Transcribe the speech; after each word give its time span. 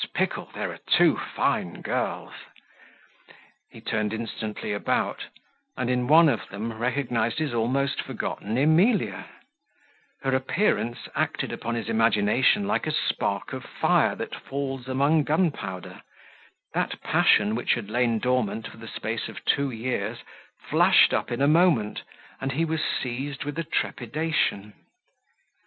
Pickle, 0.15 0.49
there 0.55 0.71
are 0.71 0.79
two 0.89 1.15
fine 1.15 1.81
girls!" 1.83 2.31
He 3.69 3.79
turned 3.81 4.13
instantly 4.13 4.73
about, 4.73 5.27
and 5.77 5.91
in 5.91 6.07
one 6.07 6.27
of 6.27 6.49
them 6.49 6.73
recognized 6.73 7.37
his 7.37 7.53
almost 7.53 8.01
forgotten 8.01 8.57
Emilia; 8.57 9.27
her 10.23 10.33
appearance 10.33 11.07
acted 11.13 11.51
upon 11.53 11.75
his 11.75 11.87
imagination 11.87 12.65
like 12.67 12.87
a 12.87 12.91
spark 12.91 13.53
of 13.53 13.63
fire 13.63 14.15
that 14.15 14.33
falls 14.33 14.87
among 14.87 15.21
gun 15.23 15.51
powder; 15.51 16.01
that 16.73 16.99
passion 17.03 17.53
which 17.53 17.75
had 17.75 17.91
lain 17.91 18.17
dormant 18.17 18.67
for 18.69 18.77
the 18.77 18.87
space 18.87 19.27
of 19.29 19.45
two 19.45 19.69
years, 19.69 20.23
flashed 20.59 21.13
up 21.13 21.29
in 21.31 21.43
a 21.43 21.47
moment, 21.47 22.01
and 22.39 22.53
he 22.53 22.65
was 22.65 22.81
seized 22.99 23.43
with 23.43 23.55
a 23.59 23.63
trepidation. 23.63 24.73